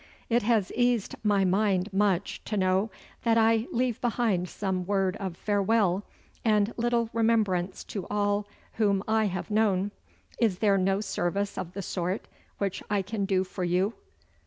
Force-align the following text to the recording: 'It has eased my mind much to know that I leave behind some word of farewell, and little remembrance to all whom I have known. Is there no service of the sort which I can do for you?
'It 0.29 0.41
has 0.41 0.71
eased 0.75 1.13
my 1.23 1.45
mind 1.45 1.93
much 1.93 2.43
to 2.43 2.57
know 2.57 2.89
that 3.21 3.37
I 3.37 3.67
leave 3.71 4.01
behind 4.01 4.49
some 4.49 4.87
word 4.87 5.15
of 5.17 5.37
farewell, 5.37 6.03
and 6.43 6.73
little 6.75 7.11
remembrance 7.13 7.83
to 7.83 8.07
all 8.09 8.47
whom 8.77 9.03
I 9.07 9.25
have 9.25 9.51
known. 9.51 9.91
Is 10.39 10.57
there 10.57 10.79
no 10.79 11.01
service 11.01 11.55
of 11.55 11.73
the 11.73 11.83
sort 11.83 12.27
which 12.57 12.81
I 12.89 13.03
can 13.03 13.25
do 13.25 13.43
for 13.43 13.63
you? 13.63 13.93